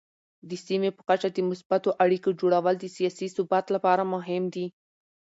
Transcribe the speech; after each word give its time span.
د 0.49 0.51
سیمې 0.65 0.89
په 0.97 1.01
کچه 1.09 1.27
د 1.31 1.37
مثبتو 1.49 1.89
اړیکو 2.03 2.29
جوړول 2.41 2.75
د 2.79 2.85
سیاسي 2.95 3.27
ثبات 3.35 3.65
لپاره 3.75 4.03
مهم 4.13 4.43
دي. 4.53 4.65